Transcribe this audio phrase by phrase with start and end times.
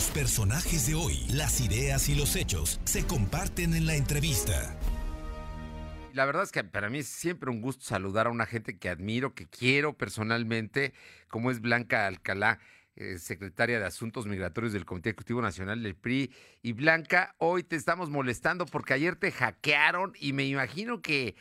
[0.00, 4.74] Los personajes de hoy, las ideas y los hechos se comparten en la entrevista.
[6.14, 8.88] La verdad es que para mí es siempre un gusto saludar a una gente que
[8.88, 10.94] admiro, que quiero personalmente,
[11.28, 12.60] como es Blanca Alcalá,
[12.96, 16.32] eh, secretaria de Asuntos Migratorios del Comité Ejecutivo Nacional del PRI.
[16.62, 21.36] Y Blanca, hoy te estamos molestando porque ayer te hackearon y me imagino que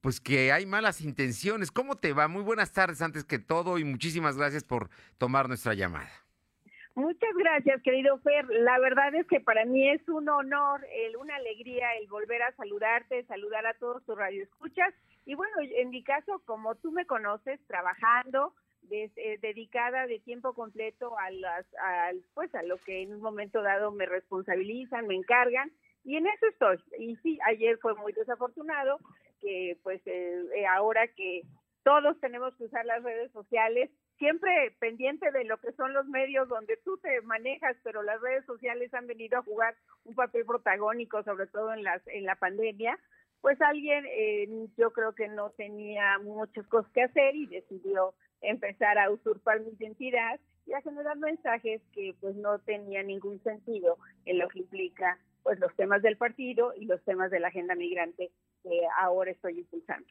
[0.00, 1.72] pues que hay malas intenciones.
[1.72, 2.28] ¿Cómo te va?
[2.28, 6.25] Muy buenas tardes antes que todo y muchísimas gracias por tomar nuestra llamada.
[6.96, 8.46] Muchas gracias, querido Fer.
[8.48, 10.80] La verdad es que para mí es un honor,
[11.20, 14.94] una alegría el volver a saludarte, saludar a todos tus radioescuchas.
[15.26, 18.54] Y bueno, en mi caso, como tú me conoces, trabajando,
[18.90, 21.66] eh, dedicada de tiempo completo a las,
[22.32, 25.70] pues a lo que en un momento dado me responsabilizan, me encargan,
[26.02, 26.78] y en eso estoy.
[26.98, 29.00] Y sí, ayer fue muy desafortunado
[29.42, 31.42] que, pues, eh, eh, ahora que
[31.82, 36.48] todos tenemos que usar las redes sociales, siempre pendiente de lo que son los medios
[36.48, 41.22] donde tú te manejas, pero las redes sociales han venido a jugar un papel protagónico,
[41.22, 42.98] sobre todo en las en la pandemia.
[43.40, 48.98] Pues alguien, eh, yo creo que no tenía muchas cosas que hacer y decidió empezar
[48.98, 54.38] a usurpar mi identidad y a generar mensajes que pues no tenían ningún sentido en
[54.38, 58.32] lo que implica pues los temas del partido y los temas de la agenda migrante
[58.64, 60.08] que ahora estoy impulsando.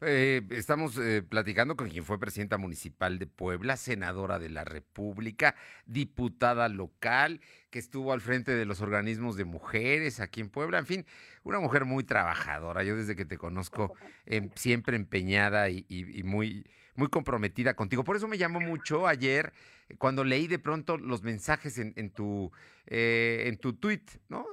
[0.00, 5.54] Eh, estamos eh, platicando con quien fue presidenta municipal de Puebla, senadora de la República,
[5.86, 10.86] diputada local, que estuvo al frente de los organismos de mujeres aquí en Puebla, en
[10.86, 11.06] fin,
[11.44, 12.82] una mujer muy trabajadora.
[12.82, 13.94] Yo desde que te conozco,
[14.26, 15.84] em, siempre empeñada y,
[16.24, 18.02] muy, muy comprometida contigo.
[18.02, 19.52] Por eso me llamó mucho ayer
[19.98, 22.50] cuando leí de pronto los mensajes en, tu
[22.86, 24.46] en tu tweet, ¿no?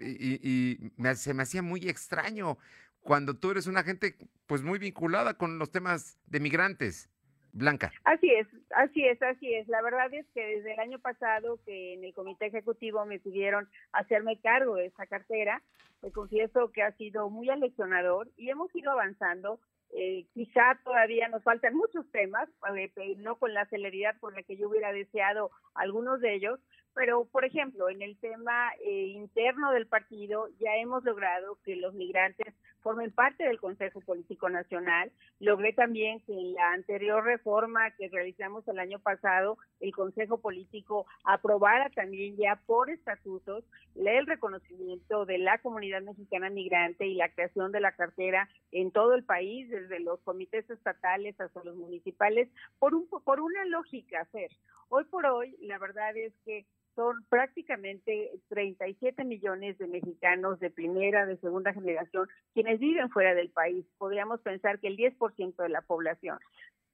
[0.00, 0.78] y,
[1.14, 2.58] se me hacía muy extraño
[3.00, 7.10] cuando tú eres una gente pues muy vinculada con los temas de migrantes.
[7.56, 7.92] Blanca.
[8.02, 9.68] Así es, así es, así es.
[9.68, 13.68] La verdad es que desde el año pasado que en el comité ejecutivo me pidieron
[13.92, 15.62] hacerme cargo de esa cartera,
[16.02, 19.60] me confieso que ha sido muy aleccionador y hemos ido avanzando.
[19.96, 24.56] Eh, quizá todavía nos faltan muchos temas, eh, no con la celeridad con la que
[24.56, 26.58] yo hubiera deseado algunos de ellos,
[26.94, 31.94] pero, por ejemplo, en el tema eh, interno del partido ya hemos logrado que los
[31.94, 35.10] migrantes formen parte del Consejo Político Nacional.
[35.40, 41.06] Logré también que en la anterior reforma que realizamos el año pasado, el Consejo Político
[41.24, 43.64] aprobara también ya por estatutos
[43.96, 49.14] el reconocimiento de la comunidad mexicana migrante y la creación de la cartera en todo
[49.14, 54.50] el país, desde los comités estatales hasta los municipales, por, un, por una lógica hacer.
[54.90, 61.26] Hoy por hoy, la verdad es que son prácticamente 37 millones de mexicanos de primera,
[61.26, 63.84] de segunda generación, quienes viven fuera del país.
[63.98, 66.38] Podríamos pensar que el 10% de la población.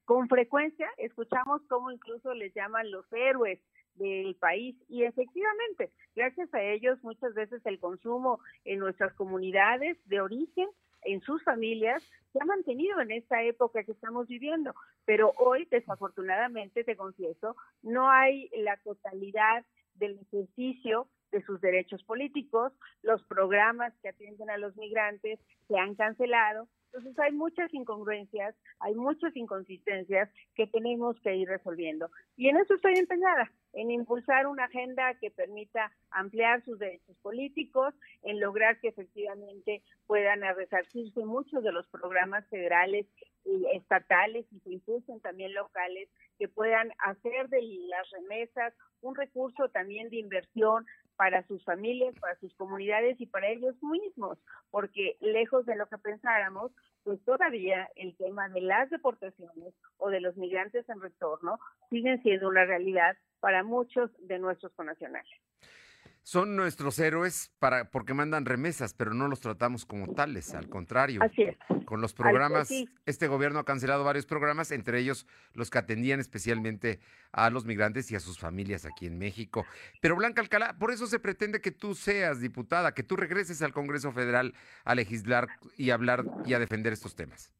[0.05, 3.59] Con frecuencia escuchamos cómo incluso les llaman los héroes
[3.95, 10.21] del país y efectivamente, gracias a ellos muchas veces el consumo en nuestras comunidades de
[10.21, 10.67] origen
[11.03, 14.73] en sus familias se ha mantenido en esta época que estamos viviendo,
[15.05, 19.65] pero hoy desafortunadamente te confieso, no hay la totalidad
[19.95, 25.95] del ejercicio de sus derechos políticos, los programas que atienden a los migrantes se han
[25.95, 26.67] cancelado.
[26.93, 32.09] Entonces hay muchas incongruencias, hay muchas inconsistencias que tenemos que ir resolviendo.
[32.35, 37.93] Y en eso estoy empeñada, en impulsar una agenda que permita ampliar sus derechos políticos,
[38.23, 43.07] en lograr que efectivamente puedan resarcirse muchos de los programas federales
[43.45, 49.69] y estatales y se impulsen también locales que puedan hacer de las remesas un recurso
[49.69, 50.85] también de inversión
[51.21, 54.39] para sus familias, para sus comunidades y para ellos mismos,
[54.71, 56.71] porque lejos de lo que pensáramos,
[57.03, 61.59] pues todavía el tema de las deportaciones o de los migrantes en retorno
[61.91, 65.29] siguen siendo una realidad para muchos de nuestros connacionales
[66.23, 71.21] son nuestros héroes para porque mandan remesas, pero no los tratamos como tales, al contrario.
[71.23, 71.57] Así es.
[71.85, 72.69] Con los programas,
[73.05, 76.99] este gobierno ha cancelado varios programas, entre ellos los que atendían especialmente
[77.31, 79.65] a los migrantes y a sus familias aquí en México.
[80.01, 83.73] Pero Blanca Alcalá, por eso se pretende que tú seas diputada, que tú regreses al
[83.73, 84.53] Congreso Federal
[84.85, 87.53] a legislar y hablar y a defender estos temas.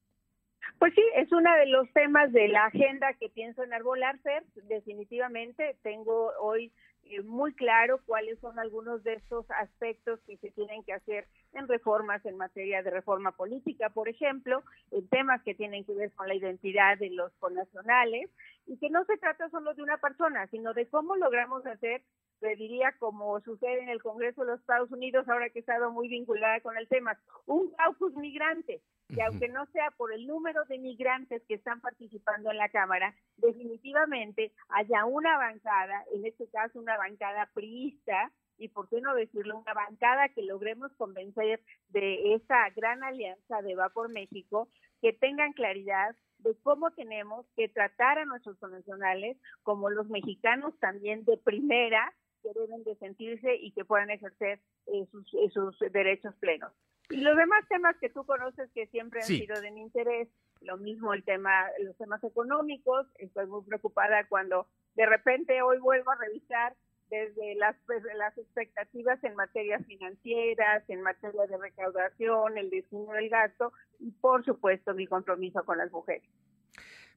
[0.79, 4.43] Pues sí, es uno de los temas de la agenda que pienso enarbolar, Fer.
[4.63, 6.71] Definitivamente tengo hoy
[7.11, 11.67] eh, muy claro cuáles son algunos de estos aspectos que se tienen que hacer en
[11.67, 16.27] reformas en materia de reforma política, por ejemplo, en temas que tienen que ver con
[16.27, 18.29] la identidad de los connacionales
[18.65, 22.03] y que no se trata solo de una persona, sino de cómo logramos hacer
[22.41, 26.09] pediría, como sucede en el Congreso de los Estados Unidos, ahora que he estado muy
[26.09, 28.81] vinculada con el tema, un caucus migrante,
[29.13, 33.15] que aunque no sea por el número de migrantes que están participando en la Cámara,
[33.37, 39.59] definitivamente haya una bancada, en este caso una bancada priista, y por qué no decirlo,
[39.59, 44.67] una bancada que logremos convencer de esa gran alianza de Va por México,
[45.01, 51.23] que tengan claridad de cómo tenemos que tratar a nuestros connacionales como los mexicanos también
[51.25, 56.33] de primera que deben de sentirse y que puedan ejercer eh, sus, eh, sus, derechos
[56.35, 56.71] plenos.
[57.09, 60.29] Y los demás temas que tú conoces que siempre han sido de mi interés,
[60.61, 66.11] lo mismo el tema, los temas económicos, estoy muy preocupada cuando de repente hoy vuelvo
[66.11, 66.75] a revisar
[67.11, 73.29] desde las, pues, las expectativas en materias financieras, en materia de recaudación, el destino del
[73.29, 76.27] gasto y por supuesto mi compromiso con las mujeres.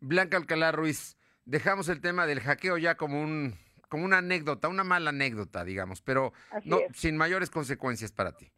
[0.01, 3.55] Blanca Alcalá Ruiz, dejamos el tema del hackeo ya como un
[3.89, 6.33] como una anécdota, una mala anécdota, digamos, pero
[6.65, 8.51] no sin mayores consecuencias para ti.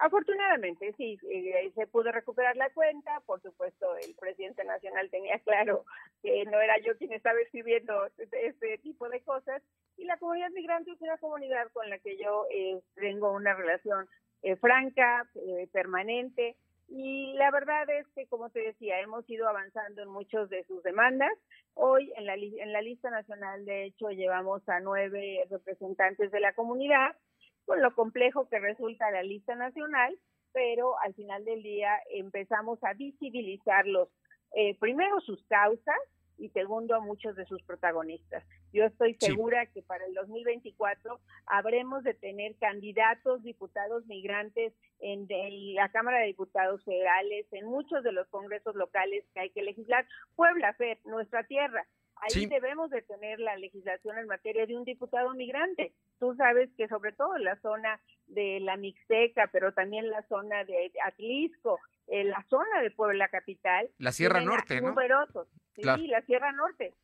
[0.00, 3.20] Afortunadamente, sí, eh, se pudo recuperar la cuenta.
[3.26, 5.84] Por supuesto, el presidente nacional tenía claro
[6.22, 9.60] que no era yo quien estaba escribiendo este tipo de cosas.
[9.96, 14.06] Y la comunidad migrante es una comunidad con la que yo eh, tengo una relación
[14.42, 15.28] eh, franca,
[15.72, 16.56] permanente.
[16.88, 20.80] Y la verdad es que, como te decía, hemos ido avanzando en muchas de sus
[20.84, 21.32] demandas.
[21.74, 26.52] Hoy en la, en la lista nacional, de hecho, llevamos a nueve representantes de la
[26.54, 27.16] comunidad
[27.68, 30.18] con lo complejo que resulta la lista nacional,
[30.52, 34.08] pero al final del día empezamos a visibilizarlos,
[34.56, 35.98] eh, primero sus causas
[36.38, 38.42] y segundo a muchos de sus protagonistas.
[38.72, 45.74] Yo estoy segura que para el 2024 habremos de tener candidatos, diputados migrantes en, en,
[45.74, 50.06] la Cámara de Diputados Federales, en muchos de los congresos locales que hay que legislar.
[50.36, 51.86] Puebla, Fer, nuestra tierra,
[52.20, 55.92] Ahí debemos de tener la legislación en materia de un diputado migrante.
[56.18, 60.64] Tú sabes que sobre todo en la zona de la Mixteca, pero también la zona
[60.64, 63.88] de Atlisco, en eh, la zona de Puebla Capital.
[63.98, 64.88] La Sierra Norte, ¿no?
[64.88, 65.48] Numerosos.
[65.74, 66.94] Sí, la Sierra Norte.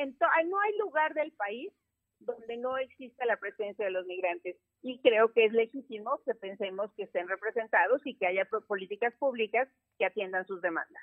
[0.00, 0.14] Eh,
[0.46, 1.72] no hay lugar del país
[2.20, 4.56] donde no exista la presencia de los migrantes.
[4.82, 9.68] Y creo que es legítimo que pensemos que estén representados y que haya políticas públicas
[9.98, 11.02] que atiendan sus demandas.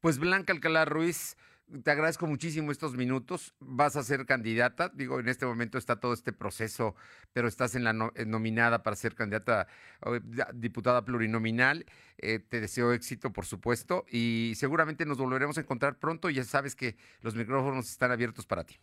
[0.00, 1.36] Pues Blanca Alcalá Ruiz,
[1.82, 3.54] te agradezco muchísimo estos minutos.
[3.60, 4.90] Vas a ser candidata.
[4.94, 6.94] Digo, en este momento está todo este proceso,
[7.32, 9.66] pero estás en la nominada para ser candidata
[10.54, 11.86] diputada plurinominal.
[12.18, 16.30] Eh, te deseo éxito, por supuesto, y seguramente nos volveremos a encontrar pronto.
[16.30, 18.78] Ya sabes que los micrófonos están abiertos para ti.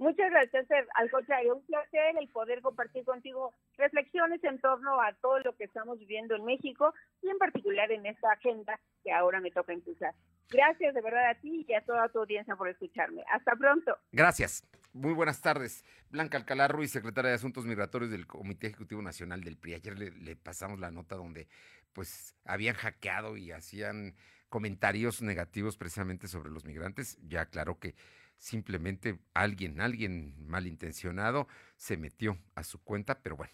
[0.00, 5.40] Muchas gracias, Al contrario, un placer el poder compartir contigo reflexiones en torno a todo
[5.40, 9.50] lo que estamos viviendo en México y en particular en esta agenda que ahora me
[9.50, 10.14] toca impulsar.
[10.48, 13.22] Gracias de verdad a ti y a toda tu audiencia por escucharme.
[13.30, 13.94] Hasta pronto.
[14.10, 14.66] Gracias.
[14.94, 15.84] Muy buenas tardes.
[16.08, 19.74] Blanca Alcalá Ruiz, secretaria de Asuntos Migratorios del Comité Ejecutivo Nacional del PRI.
[19.74, 21.46] Ayer le, le pasamos la nota donde
[21.92, 24.14] pues habían hackeado y hacían
[24.48, 27.18] comentarios negativos precisamente sobre los migrantes.
[27.20, 27.94] Ya aclaró que
[28.40, 31.46] simplemente alguien, alguien malintencionado
[31.76, 33.52] se metió a su cuenta, pero bueno,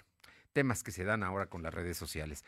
[0.53, 2.45] temas que se dan ahora con las redes sociales.